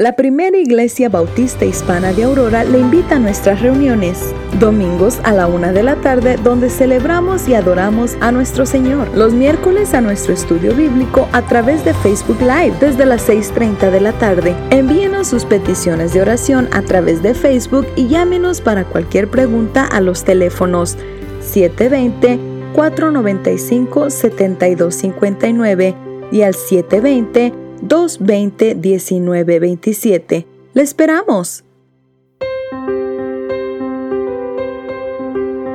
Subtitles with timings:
[0.00, 5.48] La primera iglesia bautista hispana de Aurora le invita a nuestras reuniones, domingos a la
[5.48, 9.08] una de la tarde, donde celebramos y adoramos a nuestro Señor.
[9.16, 14.00] Los miércoles a nuestro estudio bíblico a través de Facebook Live desde las 6.30 de
[14.00, 14.54] la tarde.
[14.70, 20.00] Envíenos sus peticiones de oración a través de Facebook y llámenos para cualquier pregunta a
[20.00, 20.96] los teléfonos
[21.40, 22.38] 720
[22.72, 25.96] 495 7259
[26.30, 30.46] y al 720 220-1927.
[30.74, 31.64] ¡Le esperamos!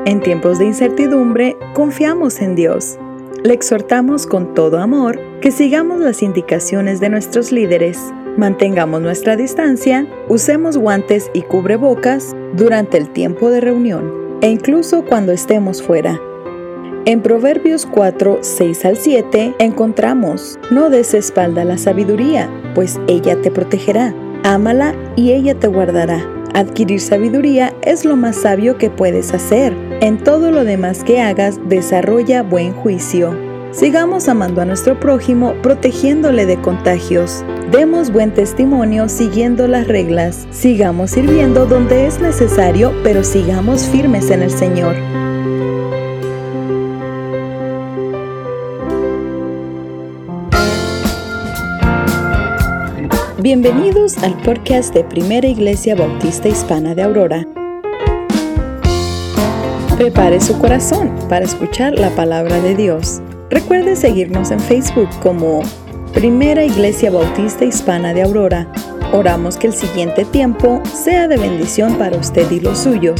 [0.05, 2.97] En tiempos de incertidumbre, confiamos en Dios.
[3.43, 7.99] Le exhortamos con todo amor que sigamos las indicaciones de nuestros líderes,
[8.37, 15.31] mantengamos nuestra distancia, usemos guantes y cubrebocas durante el tiempo de reunión e incluso cuando
[15.31, 16.19] estemos fuera.
[17.05, 23.51] En Proverbios 4, 6 al 7 encontramos, no des espalda la sabiduría, pues ella te
[23.51, 24.15] protegerá.
[24.45, 26.25] Ámala y ella te guardará.
[26.53, 29.73] Adquirir sabiduría es lo más sabio que puedes hacer.
[29.99, 33.37] En todo lo demás que hagas, desarrolla buen juicio.
[33.71, 37.43] Sigamos amando a nuestro prójimo, protegiéndole de contagios.
[37.69, 40.47] Demos buen testimonio siguiendo las reglas.
[40.51, 44.95] Sigamos sirviendo donde es necesario, pero sigamos firmes en el Señor.
[53.43, 57.45] Bienvenidos al podcast de Primera Iglesia Bautista Hispana de Aurora.
[59.97, 63.21] Prepare su corazón para escuchar la palabra de Dios.
[63.49, 65.61] Recuerde seguirnos en Facebook como
[66.13, 68.71] Primera Iglesia Bautista Hispana de Aurora.
[69.11, 73.19] Oramos que el siguiente tiempo sea de bendición para usted y los suyos.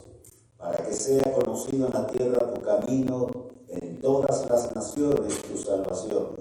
[0.61, 3.27] para que sea conocido en la tierra tu camino,
[3.67, 6.39] en todas las naciones tu salvación.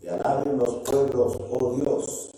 [0.00, 2.30] Te alaben los pueblos, oh Dios,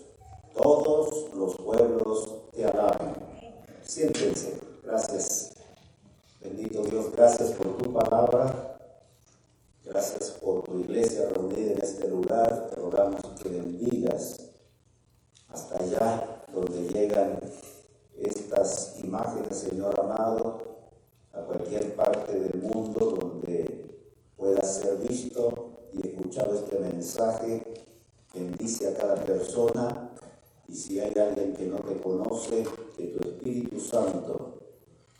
[0.55, 3.15] todos los pueblos te alaben.
[3.83, 5.53] Siéntense, gracias.
[6.39, 8.77] Bendito Dios, gracias por tu palabra.
[9.83, 12.69] Gracias por tu iglesia reunida en este lugar.
[12.69, 14.37] Te rogamos que bendigas
[15.49, 17.39] hasta allá donde llegan
[18.17, 20.76] estas imágenes, Señor amado,
[21.37, 23.85] a cualquier parte del mundo donde
[24.35, 27.63] pueda ser visto y escuchado este mensaje.
[28.33, 30.11] Bendice a cada persona
[30.67, 32.63] y si hay alguien que no te conoce,
[32.95, 34.59] que tu Espíritu Santo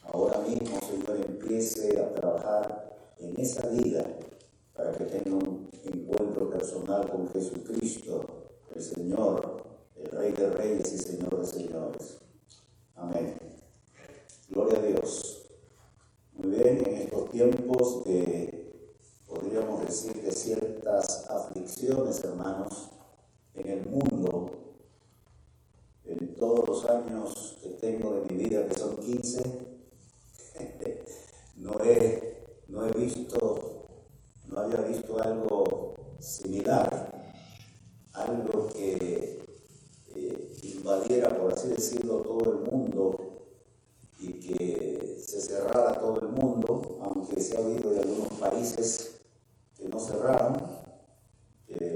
[0.04, 4.06] ahora mismo, Señor, empiece a trabajar en esa vida
[4.76, 8.26] para que tenga un encuentro personal con Jesucristo,
[8.76, 9.64] el Señor,
[9.96, 12.18] el Rey de Reyes y Señor de Señores.
[12.96, 13.38] Amén.
[14.50, 15.47] Gloria a Dios.
[16.38, 18.72] Muy bien, en estos tiempos de,
[19.28, 22.92] podríamos decir, de ciertas aflicciones, hermanos,
[23.56, 24.52] en el mundo,
[26.06, 29.42] en todos los años que tengo de mi vida, que son 15,
[31.58, 33.78] no he, no he visto
[34.48, 37.34] no había visto algo similar,
[38.14, 39.42] algo que
[40.16, 43.27] eh, invadiera, por así decirlo, todo el mundo
[44.20, 49.20] y que se cerrara todo el mundo, aunque se ha oído de algunos países
[49.76, 50.78] que no cerraron,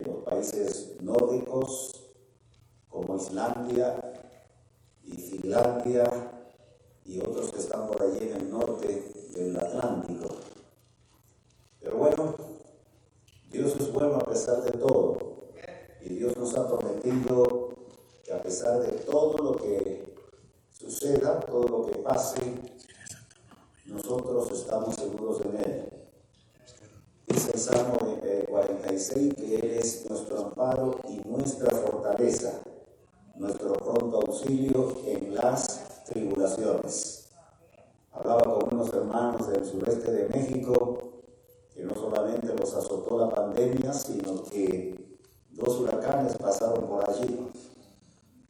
[0.05, 2.11] los países nórdicos
[2.89, 3.95] como Islandia
[5.03, 6.03] y Finlandia
[7.05, 10.35] y otros que están por allí en el norte del Atlántico.
[11.79, 12.35] Pero bueno,
[13.49, 15.17] Dios es bueno a pesar de todo.
[16.01, 17.69] Y Dios nos ha prometido
[18.23, 20.10] que a pesar de todo lo que
[20.91, 22.41] suceda, todo lo que pase,
[23.85, 25.89] nosotros estamos seguros en Él.
[27.27, 27.97] Dice el Salmo
[28.49, 32.61] 46 que Él es nuestro amparo y nuestra fortaleza,
[33.35, 37.29] nuestro pronto auxilio en las tribulaciones.
[38.11, 40.97] Hablaba con unos hermanos del sureste de México
[41.73, 45.17] que no solamente los azotó la pandemia, sino que
[45.51, 47.49] dos huracanes pasaron por allí.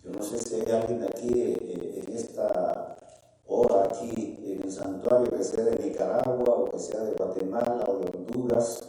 [0.04, 2.98] Yo no sé si hay alguien aquí eh, en esta
[3.46, 7.98] hora, aquí en el santuario, que sea de Nicaragua o que sea de Guatemala o
[8.00, 8.84] de Honduras,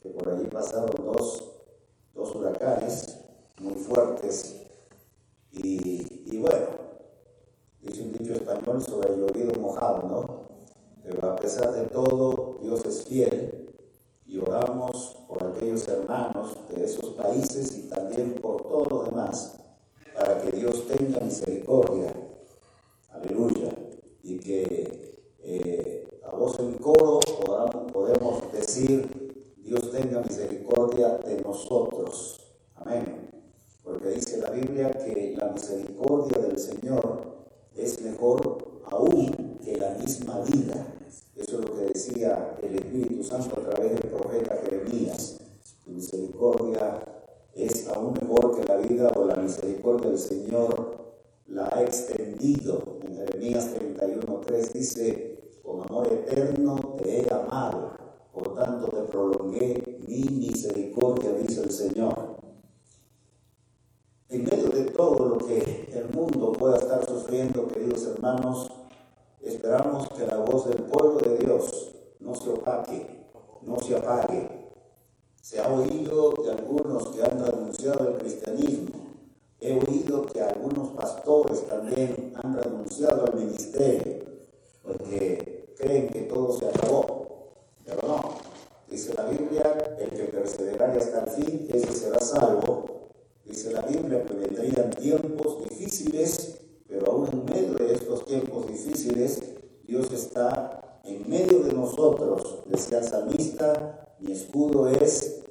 [0.00, 1.50] que por allí pasaron dos,
[2.14, 3.20] dos huracanes
[3.60, 4.56] muy fuertes.
[5.52, 6.66] Y, bueno,
[7.82, 10.40] dice un dicho español sobre llovido mojado, ¿no?
[11.02, 13.68] Pero a pesar de todo, Dios es fiel
[14.26, 19.60] y oramos por aquellos hermanos de esos países y también por todos los demás,
[20.20, 22.12] para que Dios tenga misericordia.
[23.10, 23.72] Aleluya.
[24.22, 27.20] Y que eh, a voz en coro
[27.90, 32.38] podamos decir, Dios tenga misericordia de nosotros.
[32.74, 33.30] Amén.
[33.82, 40.40] Porque dice la Biblia que la misericordia del Señor es mejor aún que la misma
[40.40, 40.86] vida.
[41.34, 45.38] Eso es lo que decía el Espíritu Santo a través del profeta Jeremías.
[45.84, 47.19] Tu misericordia
[47.54, 51.00] es aún mejor que la vida o la misericordia del Señor
[51.46, 52.98] la ha extendido.
[53.02, 57.92] En Jeremías 31.3 dice, con amor eterno te he amado,
[58.32, 62.40] por tanto te prolongué mi misericordia, dice el Señor.
[64.28, 68.70] En medio de todo lo que el mundo pueda estar sufriendo, queridos hermanos,
[69.40, 73.26] esperamos que la voz del pueblo de Dios no se opaque,
[73.62, 74.59] no se apague.
[75.50, 78.94] Se ha oído de algunos que han renunciado al cristianismo.
[79.60, 84.26] He oído que algunos pastores también han renunciado al ministerio
[84.80, 87.50] porque creen que todo se acabó.
[87.84, 88.20] Pero no,
[88.88, 92.84] dice la Biblia, el que perseverare hasta el fin, ese será salvo
[93.44, 99.42] Dice la Biblia que vendrían tiempos difíciles, pero aún en medio de estos tiempos difíciles,
[99.82, 102.58] Dios está en medio de nosotros.
[102.66, 105.42] Decía el salmista, mi escudo es,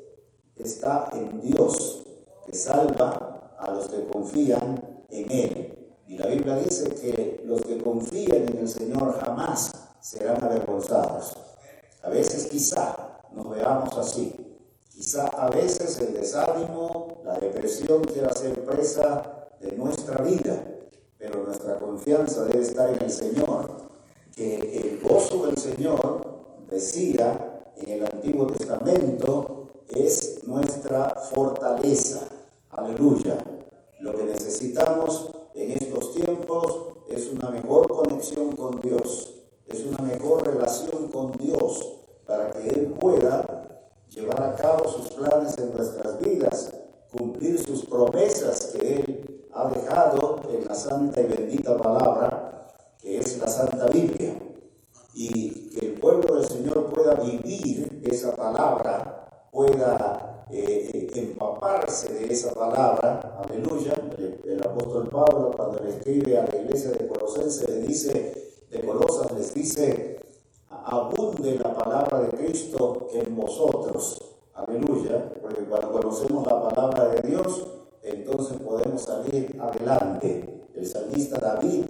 [0.55, 2.03] está en Dios,
[2.45, 5.75] que salva a los que confían en Él.
[6.07, 9.71] Y la Biblia dice que los que confían en el Señor jamás
[10.01, 11.33] serán avergonzados.
[12.03, 14.33] A veces quizá nos veamos así,
[14.99, 20.61] Quizá a veces el desánimo, la depresión quiera ser presa de nuestra vida,
[21.17, 23.77] pero nuestra confianza debe estar en el Señor.
[24.35, 27.48] Que el gozo del Señor, decía en
[27.87, 32.21] el Antiguo Testamento, es nuestra fortaleza.
[32.69, 33.37] Aleluya.
[33.99, 39.33] Lo que necesitamos en estos tiempos es una mejor conexión con Dios,
[39.67, 45.57] es una mejor relación con Dios para que Él pueda llevar a cabo sus planes
[45.57, 46.71] en nuestras vidas,
[47.11, 52.67] cumplir sus promesas que Él ha dejado en la santa y bendita palabra,
[52.99, 54.48] que es la Santa Biblia.
[55.21, 62.53] Y que el pueblo del Señor pueda vivir esa palabra, pueda eh, empaparse de esa
[62.53, 63.37] palabra.
[63.43, 63.95] Aleluya.
[64.45, 69.33] El, apóstol Pablo, cuando le escribe a la iglesia de Colosense, le dice, de Colosas
[69.33, 70.21] les dice,
[70.69, 74.21] abunde la palabra de Cristo en vosotros.
[74.53, 77.67] Aleluya, porque cuando conocemos la palabra de Dios,
[78.03, 80.69] entonces podemos salir adelante.
[80.73, 81.83] El salmista David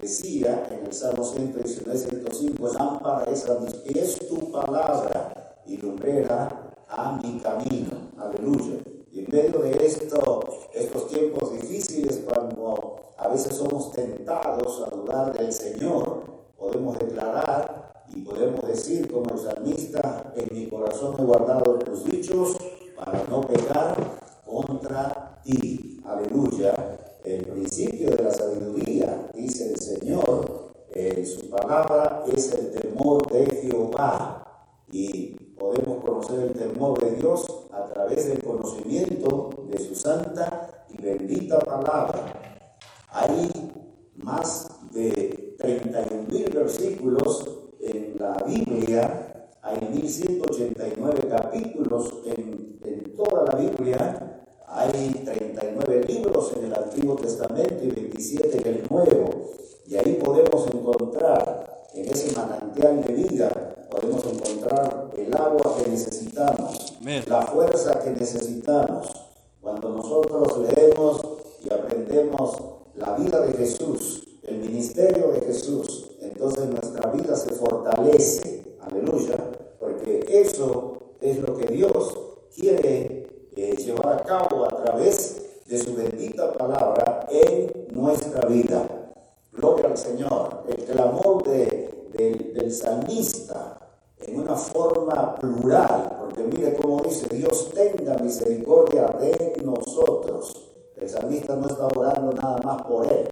[0.00, 6.74] decía en el Salmo 119, 105, lámpara es a mis pies tu palabra y lumbrera
[6.88, 8.10] a mi camino.
[8.18, 8.78] Aleluya.
[9.12, 15.32] Y en medio de esto, estos tiempos difíciles, cuando a veces somos tentados a dudar
[15.36, 16.24] del Señor,
[16.58, 22.56] podemos declarar y podemos decir como el salmista, en mi corazón he guardado tus dichos
[22.94, 23.96] para no pecar
[24.44, 26.00] contra ti.
[26.04, 27.05] Aleluya.
[27.26, 33.46] El principio de la sabiduría, dice el Señor, en su palabra es el temor de
[33.46, 34.44] Jehová.
[34.92, 41.02] Y podemos conocer el temor de Dios a través del conocimiento de su santa y
[41.02, 42.32] bendita palabra.
[43.10, 43.50] Hay
[44.14, 47.44] más de 31 mil versículos
[47.80, 54.45] en la Biblia, hay 1189 capítulos en, en toda la Biblia,
[54.76, 59.30] hay 39 libros en el Antiguo Testamento y 27 en el Nuevo.
[59.86, 66.98] Y ahí podemos encontrar, en ese manantial de vida, podemos encontrar el agua que necesitamos,
[67.26, 69.08] la fuerza que necesitamos.
[69.62, 71.22] Cuando nosotros leemos
[71.64, 72.56] y aprendemos
[72.96, 78.76] la vida de Jesús, el ministerio de Jesús, entonces nuestra vida se fortalece.
[78.80, 79.36] Aleluya.
[79.80, 82.14] Porque eso es lo que Dios
[82.54, 88.86] quiere llevar a cabo a través de su bendita palabra en nuestra vida.
[89.52, 90.64] Gloria al Señor.
[90.68, 93.78] El clamor de, del salmista
[94.18, 100.72] en una forma plural, porque mire cómo dice, Dios tenga misericordia de nosotros.
[100.96, 103.28] El salmista no está orando nada más por él,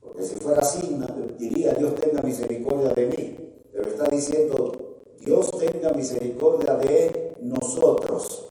[0.00, 0.96] porque si fuera así,
[1.36, 3.36] diría, Dios tenga misericordia de mí,
[3.72, 4.72] pero está diciendo,
[5.18, 8.48] Dios tenga misericordia de nosotros.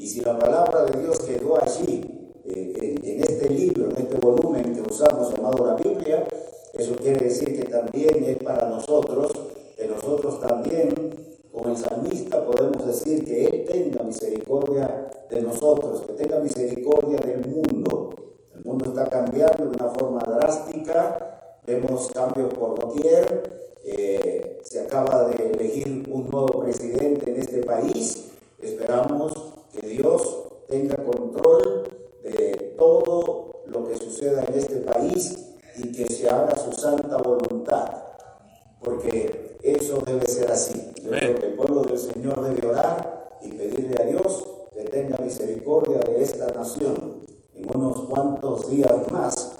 [0.00, 2.00] Y si la palabra de Dios quedó allí,
[2.46, 6.26] eh, en este libro, en este volumen que usamos llamado la Biblia,
[6.72, 9.30] eso quiere decir que también es para nosotros
[9.76, 10.94] que nosotros también,
[11.52, 17.46] como el salmista, podemos decir que Él tenga misericordia de nosotros, que tenga misericordia del
[17.46, 18.10] mundo.
[18.54, 25.28] El mundo está cambiando de una forma drástica, vemos cambios por doquier, eh, se acaba
[25.28, 28.30] de elegir un nuevo presidente en este país,
[28.62, 31.88] esperamos que Dios tenga control
[32.22, 37.90] de todo lo que suceda en este país y que se haga su santa voluntad,
[38.82, 40.92] porque eso debe ser así.
[41.02, 45.18] Yo creo que el pueblo del Señor debe orar y pedirle a Dios que tenga
[45.18, 47.20] misericordia de esta nación.
[47.54, 49.52] En unos cuantos días más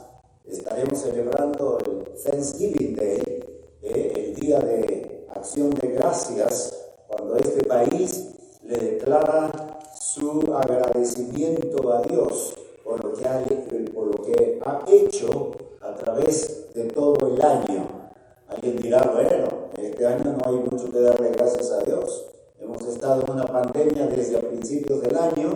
[0.46, 3.22] estaremos celebrando el Thanksgiving Day,
[3.82, 6.76] eh, el día de acción de gracias,
[7.08, 8.30] cuando este país
[8.62, 15.52] le declara su agradecimiento a Dios por lo que ha, hecho
[15.82, 17.86] a través de todo el año.
[18.48, 22.24] Alguien dirá, bueno, este año no hay mucho que darle gracias a Dios.
[22.58, 25.52] Hemos estado en una pandemia desde principios del año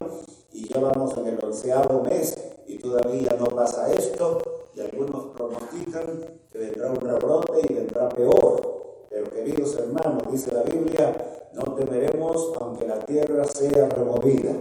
[0.53, 2.37] y ya vamos en el onceavo mes
[2.67, 4.43] y todavía no pasa esto
[4.75, 6.23] y algunos pronostican
[6.53, 9.07] que vendrá un rebrote y vendrá peor.
[9.09, 14.53] Pero queridos hermanos, dice la Biblia, no temeremos aunque la tierra sea removida,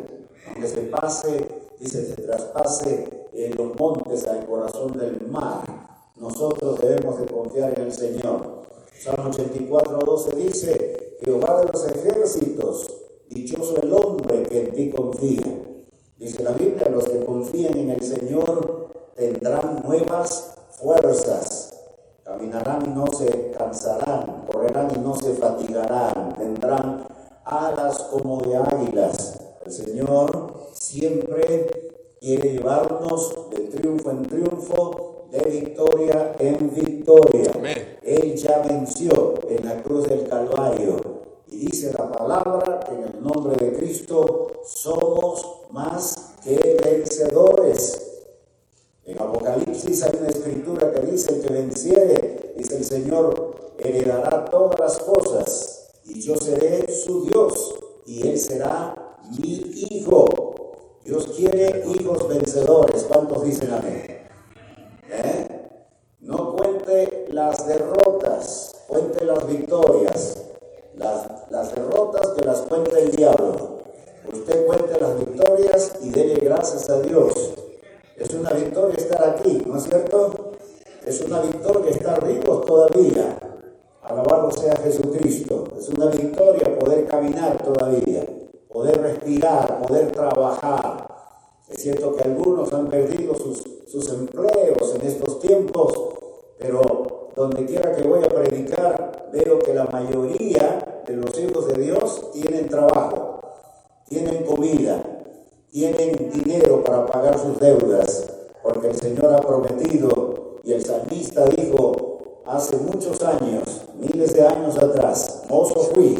[0.48, 1.48] aunque se pase,
[1.80, 3.24] dice, se traspase
[3.58, 5.84] los montes al corazón del mar
[6.24, 8.64] nosotros debemos de confiar en el Señor.
[8.98, 12.88] Salmo 84, 12 dice, Jehová de los ejércitos,
[13.30, 15.42] dichoso el hombre que en ti confía.
[16.18, 21.53] Dice la Biblia, los que confían en el Señor tendrán nuevas fuerzas.
[22.24, 27.06] Caminarán y no se cansarán, correrán y no se fatigarán, tendrán
[27.44, 29.40] alas como de águilas.
[29.66, 37.52] El Señor siempre quiere llevarnos de triunfo en triunfo de victoria en victoria.
[38.04, 40.98] Él ya venció en la cruz del Calvario.
[41.48, 48.13] Y dice la palabra que en el nombre de Cristo somos más que vencedores.
[49.06, 55.00] En Apocalipsis hay una escritura que dice que venciere, dice el Señor, heredará todas las
[55.00, 59.56] cosas y yo seré su Dios y él será mi
[59.92, 60.54] hijo.
[61.04, 63.04] Dios quiere hijos vencedores.
[63.04, 64.06] ¿Cuántos dicen amén?
[65.10, 65.48] ¿Eh?
[66.22, 70.38] No cuente las derrotas, cuente las victorias.
[70.96, 73.80] Las, las derrotas que las cuente el diablo.
[74.32, 77.34] Usted cuente las victorias y dele gracias a Dios.
[78.18, 80.52] Es una victoria estar aquí, ¿no es cierto?
[81.06, 83.38] Es una victoria estar vivos todavía.
[84.02, 85.66] Alabado sea Jesucristo.
[85.78, 88.26] Es una victoria poder caminar todavía,
[88.70, 91.14] poder respirar, poder trabajar,
[91.74, 95.94] es cierto que algunos han perdido sus, sus empleos en estos tiempos,
[96.60, 101.82] pero donde quiera que voy a predicar, veo que la mayoría de los hijos de
[101.82, 103.42] Dios tienen trabajo,
[104.08, 105.13] tienen comida,
[105.74, 108.30] tienen dinero para pagar sus deudas,
[108.62, 114.78] porque el Señor ha prometido y el salmista dijo hace muchos años, miles de años
[114.78, 116.16] atrás, mozo fui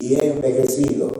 [0.00, 1.10] y he envejecido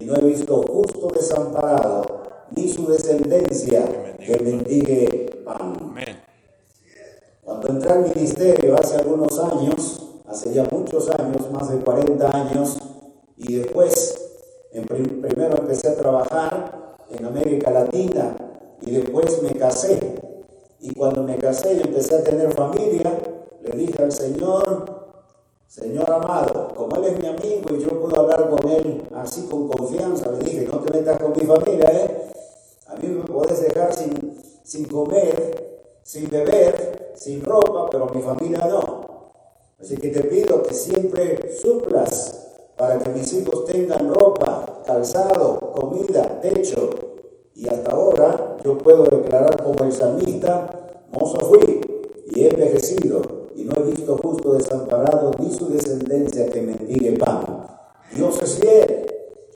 [0.00, 2.22] y no he visto justo desamparado
[2.52, 5.94] ni su descendencia que bendigue pan.
[7.42, 12.78] Cuando entré al ministerio hace algunos años, hace ya muchos años, más de 40 años,
[13.36, 14.14] Y después,
[14.72, 16.81] en primero empecé a trabajar
[17.16, 18.36] en América Latina
[18.82, 19.98] y después me casé.
[20.80, 23.18] Y cuando me casé y empecé a tener familia,
[23.62, 25.02] le dije al Señor,
[25.68, 29.68] Señor amado, como Él es mi amigo y yo puedo hablar con Él así con
[29.68, 32.32] confianza, le dije, no te metas con mi familia, ¿eh?
[32.88, 38.66] A mí me puedes dejar sin, sin comer, sin beber, sin ropa, pero mi familia
[38.66, 39.32] no.
[39.80, 46.40] Así que te pido que siempre suplas para que mis hijos tengan ropa, calzado, comida,
[46.40, 46.90] techo.
[47.54, 50.70] Y hasta ahora yo puedo declarar como el salmista,
[51.12, 51.80] mozo fui
[52.26, 53.22] y he envejecido
[53.54, 57.66] y no he visto justo desamparado ni su descendencia que mendigue pan.
[58.14, 59.06] Dios es fiel,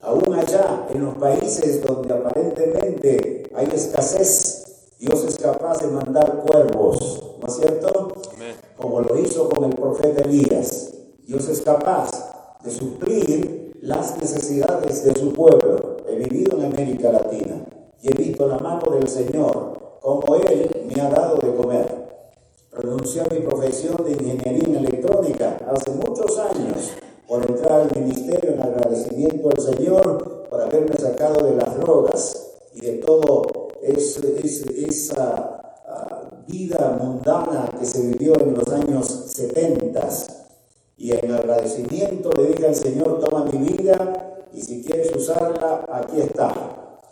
[0.02, 4.66] aún allá en los países donde aparentemente hay escasez,
[4.98, 8.14] Dios es capaz de mandar cuervos, ¿no es cierto?
[8.78, 10.90] Como lo hizo con el profeta Elías.
[11.26, 12.10] Dios es capaz
[12.64, 15.98] de suplir las necesidades de su pueblo.
[16.08, 17.66] He vivido en América Latina
[18.00, 22.06] y he visto la mano del Señor, como Él me ha dado de comer.
[22.72, 26.92] Renuncié a mi profesión de ingeniería electrónica hace muchos años
[27.28, 32.80] por entrar al ministerio en agradecimiento al Señor por haberme sacado de las drogas y
[32.80, 40.08] de todo esa ah, vida mundana que se vivió en los años 70.
[40.98, 46.20] Y en agradecimiento le dije al Señor, toma mi vida y si quieres usarla, aquí
[46.20, 47.02] está.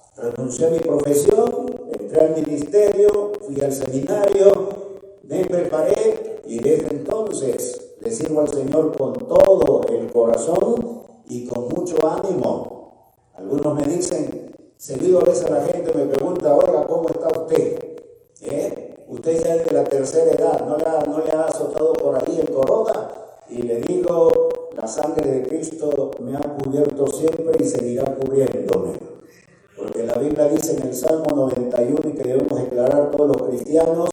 [0.65, 1.67] Renuncié mi profesión,
[1.99, 4.69] entré al ministerio, fui al seminario,
[5.25, 11.69] me preparé y desde entonces le sirvo al Señor con todo el corazón y con
[11.69, 13.19] mucho ánimo.
[13.35, 17.99] Algunos me dicen, seguido a veces la gente me pregunta, oiga, ¿cómo está usted?
[18.43, 18.97] ¿Eh?
[19.09, 22.17] Usted ya es de la tercera edad, ¿no le, ha, no le ha azotado por
[22.17, 23.11] ahí el corona?
[23.51, 24.31] Y le digo,
[24.77, 29.14] la sangre de Cristo me ha cubierto siempre y seguirá cubriéndome.
[29.85, 34.09] Porque la Biblia dice en el Salmo 91 y que debemos declarar todos los cristianos,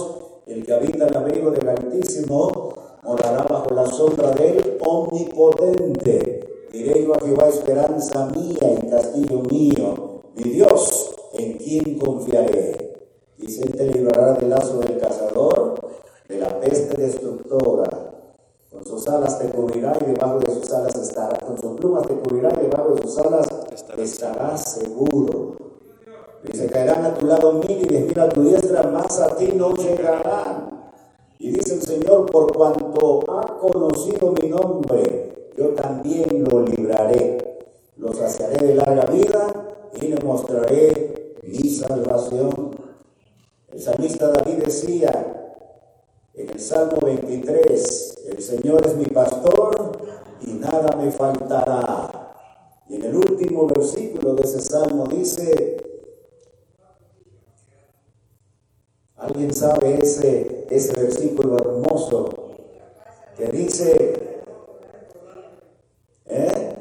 [0.45, 6.67] el que habita el abrigo del Altísimo morará bajo la sombra del Omnipotente.
[6.73, 12.97] Diré yo a Jehová, esperanza mía y castillo mío, mi Dios, en quien confiaré.
[13.37, 15.79] Dice, te librará del lazo del cazador,
[16.27, 18.11] de la peste destructora.
[18.69, 21.39] Con sus alas te cubrirá y debajo de sus alas estará.
[21.39, 23.47] Con sus plumas te cubrirá y debajo de sus alas
[23.97, 25.60] estarás seguro.
[26.43, 29.75] Dice, caerán a tu lado mil y diez a tu diestra, más a ti no
[29.75, 30.91] llegarán.
[31.37, 37.37] Y dice el Señor, por cuanto ha conocido mi nombre, yo también lo libraré.
[37.97, 39.51] Lo saciaré de larga vida
[39.99, 42.71] y le mostraré mi salvación.
[43.71, 45.41] El salmista David decía
[46.33, 49.91] en el Salmo 23, el Señor es mi pastor
[50.41, 52.33] y nada me faltará.
[52.87, 55.70] Y en el último versículo de ese salmo dice,
[59.21, 62.27] ¿Alguien sabe ese, ese versículo hermoso
[63.37, 64.13] que dice,
[66.25, 66.75] ¿eh?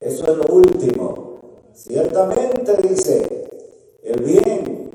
[0.00, 1.40] Eso es lo último.
[1.74, 3.48] Ciertamente dice,
[4.04, 4.90] el bien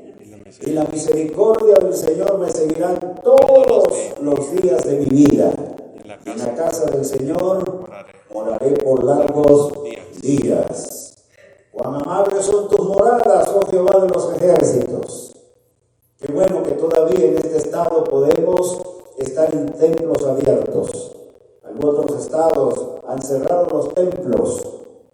[0.62, 3.84] y la misericordia del Señor me seguirán todos
[4.22, 5.52] los días de mi vida.
[6.24, 7.86] En la casa del Señor
[8.32, 9.74] moraré por largos
[10.22, 11.05] días.
[11.76, 15.36] Cuán amables son tus moradas, oh Jehová de los ejércitos.
[16.18, 18.80] Qué bueno que todavía en este estado podemos
[19.18, 21.12] estar en templos abiertos.
[21.62, 24.66] Algunos estados han cerrado los templos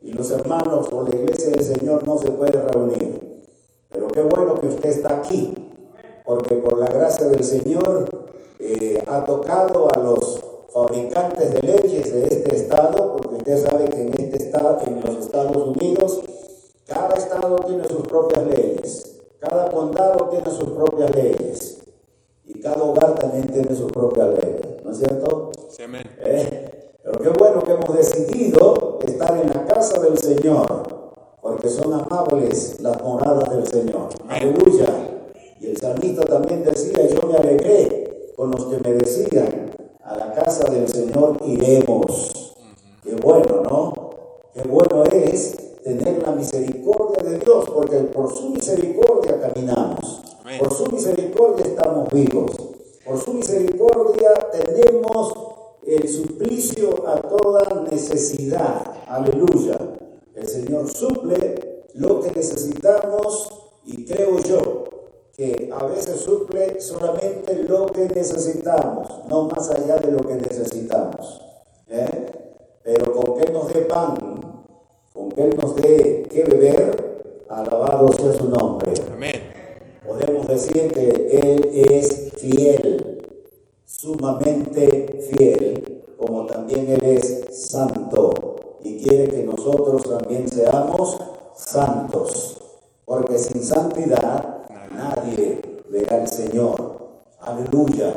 [0.02, 3.42] y los hermanos o la iglesia del Señor no se puede reunir.
[3.90, 5.54] Pero qué bueno que usted está aquí,
[6.24, 8.08] porque por la gracia del Señor
[8.60, 10.38] eh, ha tocado a los
[10.72, 15.26] fabricantes de leyes de este estado, porque usted sabe que en este estado, en los
[15.26, 16.20] Estados Unidos,
[17.12, 21.82] cada estado tiene sus propias leyes, cada condado tiene sus propias leyes
[22.46, 25.52] y cada hogar también tiene sus propias leyes, ¿no es cierto?
[25.68, 26.04] Sí, amén.
[26.20, 31.92] Eh, pero qué bueno que hemos decidido estar en la casa del Señor, porque son
[31.92, 34.08] amables las moradas del Señor.
[34.28, 34.86] Aleluya.
[35.60, 39.70] Y el salmista también decía, yo me alegré con los que me decían,
[40.02, 42.54] a la casa del Señor iremos.
[43.04, 43.92] Qué bueno, ¿no?
[44.54, 50.22] Qué bueno es tener la misericordia de Dios, porque por su misericordia caminamos,
[50.58, 52.50] por su misericordia estamos vivos,
[53.04, 55.32] por su misericordia tenemos
[55.84, 58.84] el suplicio a toda necesidad.
[59.08, 59.78] Aleluya.
[60.34, 63.50] El Señor suple lo que necesitamos
[63.84, 64.84] y creo yo
[65.36, 71.40] que a veces suple solamente lo que necesitamos, no más allá de lo que necesitamos.
[71.88, 72.42] ¿Eh?
[72.82, 74.31] pero con que nos dé pan,
[75.12, 78.92] con que Él nos dé que beber, alabado sea su nombre.
[79.12, 79.52] Amén.
[80.06, 83.22] Podemos decir que Él es fiel,
[83.84, 91.18] sumamente fiel, como también Él es santo y quiere que nosotros también seamos
[91.54, 92.58] santos,
[93.04, 97.02] porque sin santidad nadie verá al Señor.
[97.40, 98.14] Aleluya.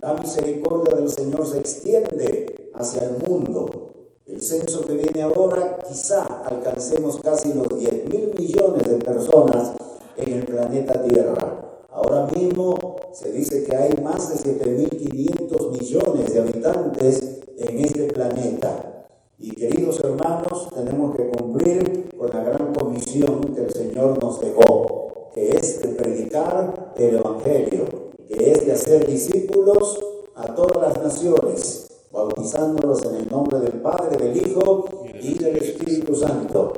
[0.00, 3.90] La misericordia del Señor se extiende hacia el mundo.
[4.28, 9.72] El censo que viene ahora, quizá alcancemos casi los 10 mil millones de personas
[10.18, 11.86] en el planeta Tierra.
[11.90, 19.06] Ahora mismo se dice que hay más de 7.500 millones de habitantes en este planeta.
[19.38, 25.30] Y queridos hermanos, tenemos que cumplir con la gran comisión que el Señor nos dejó,
[25.32, 27.86] que es de predicar el Evangelio,
[28.28, 29.98] que es de hacer discípulos
[30.34, 34.88] a todas las naciones, bautizándolos en el nombre del Padre, del Hijo
[35.20, 36.72] y del Espíritu Santo.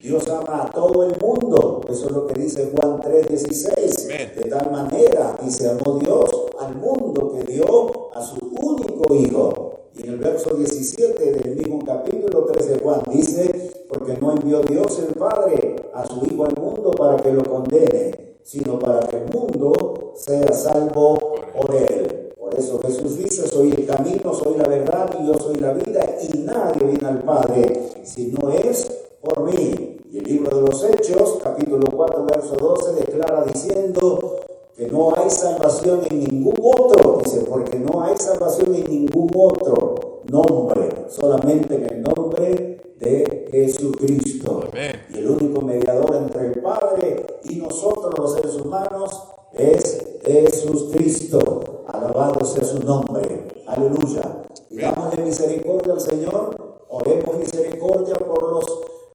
[0.00, 4.06] Dios ama a todo el mundo, eso es lo que dice Juan 3:16.
[4.36, 9.72] De tal manera, dice, amó Dios al mundo que dio a su único Hijo.
[9.94, 14.60] Y en el verso 17 del mismo capítulo 3 de Juan dice, porque no envió
[14.60, 19.16] Dios el Padre a su Hijo al mundo para que lo condene, sino para que
[19.16, 21.18] el mundo sea salvo
[21.58, 22.25] por él.
[22.46, 26.16] Por eso Jesús dice, soy el camino, soy la verdad y yo soy la vida
[26.22, 28.86] y nadie viene al Padre si no es
[29.20, 29.98] por mí.
[30.12, 34.36] Y el libro de los Hechos, capítulo 4, verso 12, declara diciendo
[34.76, 40.22] que no hay salvación en ningún otro, dice, porque no hay salvación en ningún otro
[40.30, 44.68] nombre, solamente en el nombre de Jesucristo.
[45.12, 51.84] Y el único mediador entre el Padre y nosotros los seres humanos es Jesucristo.
[51.88, 53.48] Alabado sea su nombre.
[53.66, 54.44] Aleluya.
[54.70, 56.84] de misericordia al Señor.
[56.88, 58.64] Oremos misericordia por los,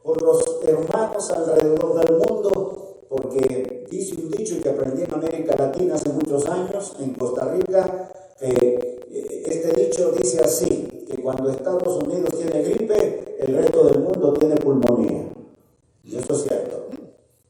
[0.03, 3.05] por los hermanos alrededor del mundo.
[3.09, 8.09] Porque dice un dicho que aprendí en América Latina hace muchos años, en Costa Rica,
[8.39, 14.33] eh, este dicho dice así, que cuando Estados Unidos tiene gripe, el resto del mundo
[14.33, 15.25] tiene pulmonía.
[16.03, 16.85] Y eso es cierto.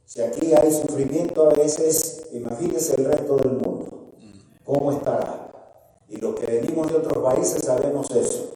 [0.06, 4.13] Si aquí hay sufrimiento a veces, imagínese el resto del mundo.
[4.65, 5.52] ¿Cómo estará?
[6.08, 8.52] Y los que venimos de otros países sabemos eso.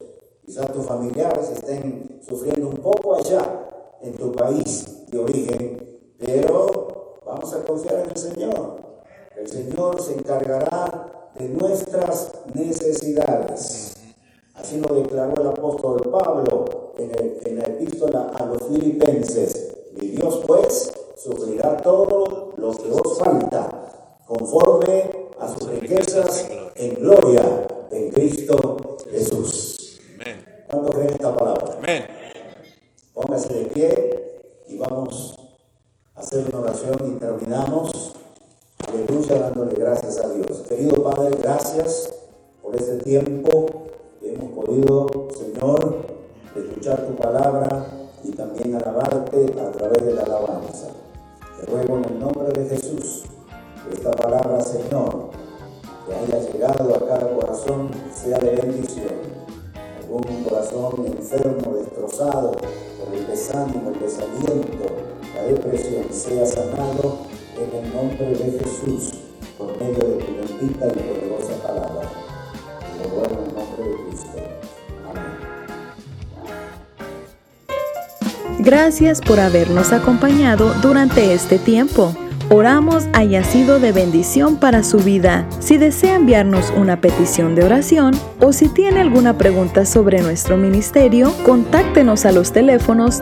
[0.46, 3.66] Quizás tus familiares estén sufriendo un poco allá,
[4.02, 8.76] en tu país de origen, pero vamos a confiar en el Señor.
[9.36, 13.96] El Señor se encargará de nuestras necesidades.
[14.54, 19.76] Así lo declaró el apóstol Pablo en, la epístola a los filipenses.
[20.00, 23.70] Y Dios pues sufrirá todo lo que os falta,
[24.28, 30.00] conforme a sus riquezas en gloria en Cristo Jesús.
[30.70, 31.76] ¿Cuánto creen esta palabra?
[31.78, 32.06] Amén.
[33.14, 35.38] Póngase de pie y vamos
[36.16, 38.14] a hacer una oración y terminamos.
[38.88, 40.64] Aleluya, dándole gracias a Dios.
[40.68, 42.14] Querido Padre, gracias
[42.62, 43.68] por este tiempo
[44.20, 46.06] que hemos podido, Señor,
[46.56, 51.05] escuchar tu palabra y también alabarte a través de la alabanza.
[51.58, 53.24] Te ruego en el nombre de Jesús
[53.88, 55.30] que esta palabra, Señor,
[56.06, 59.36] que haya llegado a cada corazón, sea de bendición.
[60.02, 64.86] Algún corazón enfermo, destrozado por el desánimo, el desaliento,
[65.34, 67.20] la depresión, sea sanado
[67.56, 69.14] en el nombre de Jesús,
[69.58, 72.12] por medio de tu bendita y poderosa palabra.
[72.98, 74.65] Te ruego en el nombre de Cristo.
[78.66, 82.16] Gracias por habernos acompañado durante este tiempo.
[82.50, 85.48] Oramos haya sido de bendición para su vida.
[85.60, 91.32] Si desea enviarnos una petición de oración o si tiene alguna pregunta sobre nuestro ministerio,
[91.46, 93.22] contáctenos a los teléfonos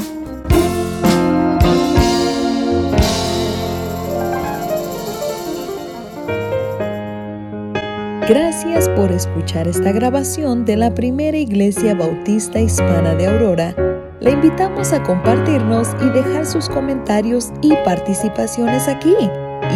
[8.26, 13.76] Gracias por escuchar esta grabación de la Primera Iglesia Bautista Hispana de Aurora.
[14.20, 19.14] Le invitamos a compartirnos y dejar sus comentarios y participaciones aquí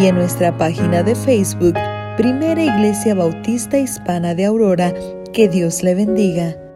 [0.00, 1.74] y en nuestra página de Facebook,
[2.16, 4.92] Primera Iglesia Bautista Hispana de Aurora.
[5.32, 6.67] Que Dios le bendiga.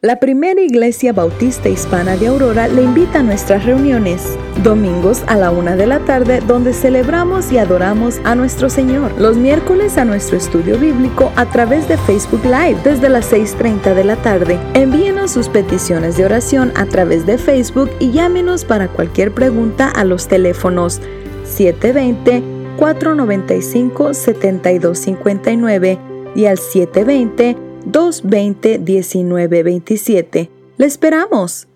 [0.00, 5.50] La primera iglesia bautista hispana de Aurora le invita a nuestras reuniones, domingos a la
[5.50, 9.10] una de la tarde, donde celebramos y adoramos a nuestro Señor.
[9.20, 14.04] Los miércoles a nuestro estudio bíblico a través de Facebook Live desde las 6.30 de
[14.04, 14.60] la tarde.
[14.74, 20.04] Envíenos sus peticiones de oración a través de Facebook y llámenos para cualquier pregunta a
[20.04, 21.00] los teléfonos
[21.42, 22.44] 720
[22.78, 25.98] 495 7259
[26.36, 30.50] y al 720 220 1927.
[30.76, 31.68] ¡Le esperamos!